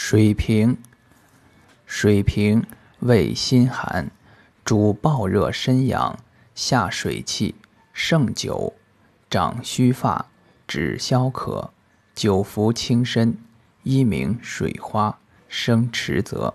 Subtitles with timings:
[0.00, 0.78] 水平，
[1.84, 2.64] 水平
[3.00, 4.12] 味辛寒，
[4.64, 6.16] 主暴热身阳，
[6.54, 7.56] 下水气，
[7.92, 8.74] 胜酒，
[9.28, 10.30] 长须发，
[10.68, 11.72] 止消渴，
[12.14, 13.36] 久服轻身，
[13.82, 16.54] 一名水花，生池泽。